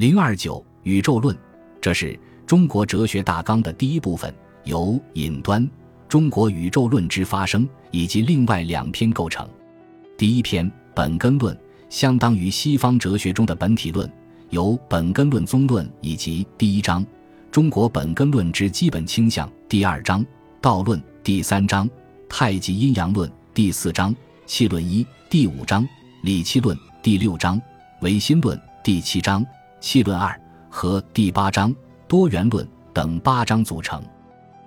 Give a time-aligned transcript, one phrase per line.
[0.00, 1.36] 零二九宇宙论，
[1.78, 4.34] 这是中国哲学大纲的第一部分，
[4.64, 5.70] 由引端
[6.08, 9.46] 中国宇宙论之发生以及另外两篇构成。
[10.16, 11.54] 第一篇本根论，
[11.90, 14.10] 相当于西方哲学中的本体论，
[14.48, 17.04] 由本根论宗论以及第一章
[17.50, 20.24] 中国本根论之基本倾向，第二章
[20.62, 21.86] 道论，第三章
[22.26, 25.86] 太极阴阳论，第四章气论一，第五章
[26.22, 27.60] 理气论，第六章
[28.00, 29.44] 唯心论，第七章。
[29.80, 30.38] 气论二
[30.68, 31.74] 和第八章
[32.06, 34.02] 多元论等八章组成。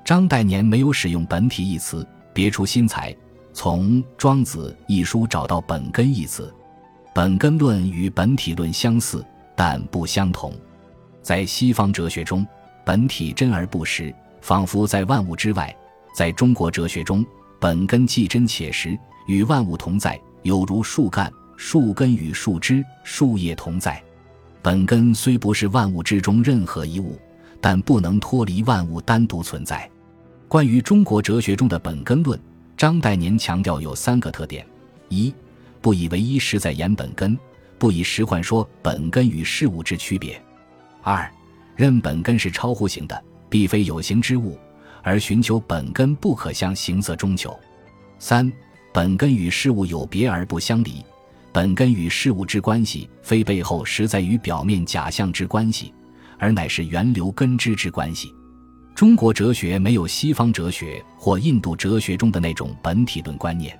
[0.03, 3.15] 张岱年没有使用“本体”一词，别出心裁，
[3.53, 6.53] 从《庄子》一书找到“本根”一词。
[7.13, 9.23] 本根论与本体论相似，
[9.55, 10.51] 但不相同。
[11.21, 12.45] 在西方哲学中，
[12.83, 15.67] 本体真而不实，仿佛在万物之外；
[16.15, 17.23] 在中国哲学中，
[17.59, 24.03] 本根既真且实，与万物同在，有如树干、树根与树枝、树叶同在。
[24.63, 27.19] 本根虽不是万物之中任何一物，
[27.59, 29.87] 但不能脱离万物单独存在。
[30.47, 32.39] 关于中国哲学中的本根论，
[32.77, 34.65] 张岱年强调有三个特点：
[35.09, 35.35] 一、
[35.81, 37.37] 不以唯一实在言本根，
[37.77, 40.35] 不以实幻说本根与事物之区别；
[41.01, 41.29] 二、
[41.75, 44.57] 认本根是超乎形的，必非有形之物，
[45.01, 47.51] 而寻求本根不可向形色中求；
[48.17, 48.49] 三、
[48.93, 51.03] 本根与事物有别而不相离。
[51.53, 55.93] 本根与事物之关系，非背后实在于表面假象之关系，
[56.39, 58.33] 而乃是源流根知之关系。
[58.95, 63.79] 中国哲学没有西方哲学或印度哲学中的那种本体论观念，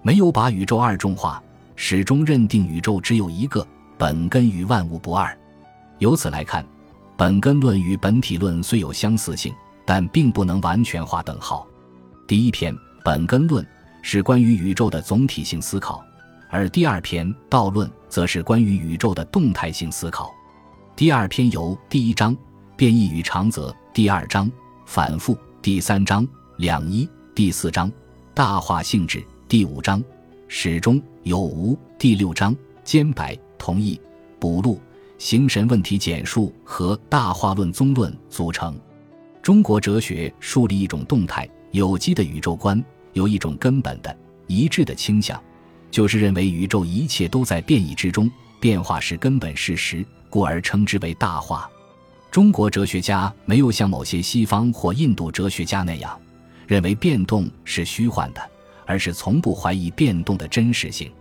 [0.00, 1.42] 没有把宇宙二重化，
[1.76, 3.66] 始终认定宇宙只有一个
[3.98, 5.38] 本根与万物不二。
[5.98, 6.64] 由此来看，
[7.14, 9.52] 本根论与本体论虽有相似性，
[9.84, 11.66] 但并不能完全划等号。
[12.26, 13.66] 第一篇本根论
[14.00, 16.02] 是关于宇宙的总体性思考。
[16.52, 20.30] 而第二篇道论则是关于宇宙的动态性思考。
[20.94, 22.36] 第二篇由第一章
[22.76, 24.52] 变异与长则，第二章
[24.84, 27.90] 反复，第三章两一，第四章
[28.34, 30.04] 大化性质，第五章
[30.46, 32.54] 始终有无，第六章
[32.84, 33.98] 兼白同意
[34.38, 34.78] 补录
[35.16, 38.78] 形神问题简述和大化论宗论组成。
[39.40, 44.14] 中国哲学树立一种动态有机的宇宙观，有一种根本的
[44.48, 45.42] 一致的倾向。
[45.92, 51.70] 就是认为宇宙一切都在变异之中，变化是根本事实，故而称之为大化。
[52.30, 56.18] 中国哲学家没有像某些西方或印度哲学家那样，
[56.66, 58.40] 认为变动是虚幻的，
[58.86, 61.12] 而是从不怀疑变动的真实性。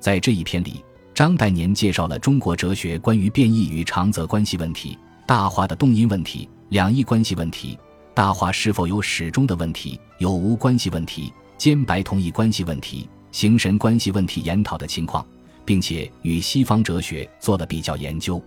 [0.00, 0.82] 在这一篇里，
[1.14, 7.78] 张岱年介绍了中国哲学关于变异与长则关系问题、大化的动因问题、两义关系问题、
[8.14, 13.06] 大化是否有始终的问题、有无关系问题、兼白同义关系问题。
[13.32, 15.26] 形神关系问题研讨的情况，
[15.64, 18.42] 并且与西方哲学做了比较研究，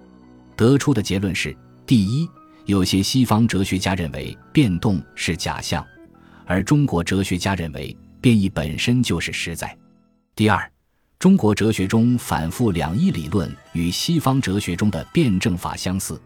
[0.55, 2.27] 得出的结论是：第一，
[2.65, 5.85] 有些西方哲学家认为变动是假象，
[6.45, 9.67] 而中国哲学家认为变异本身就是实在；
[10.35, 10.71] 第二，
[11.19, 16.19] 中国哲学中反复两义理论与西方哲学中的辩证法相似，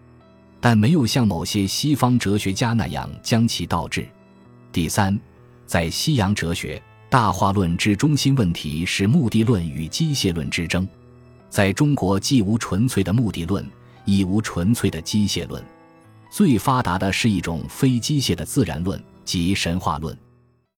[0.62, 4.04] 但没有像某些西方哲学家那样将其倒置；
[4.72, 5.20] 第三，
[5.66, 6.82] 在西洋哲学。
[7.14, 10.88] 大化论之中心问题是目的论与机械论之争，
[11.48, 13.64] 在中国既无纯粹的目的论，
[14.04, 15.64] 亦无纯粹的机械论，
[16.32, 20.18] 最发达的是一种非机械的自然论，即神话论。